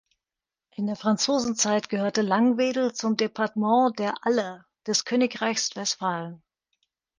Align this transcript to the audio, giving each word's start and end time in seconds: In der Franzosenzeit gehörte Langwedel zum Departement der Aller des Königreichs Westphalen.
In 0.71 0.87
der 0.87 0.95
Franzosenzeit 0.95 1.87
gehörte 1.89 2.23
Langwedel 2.23 2.91
zum 2.91 3.17
Departement 3.17 3.99
der 3.99 4.15
Aller 4.25 4.65
des 4.87 5.05
Königreichs 5.05 5.75
Westphalen. 5.75 6.41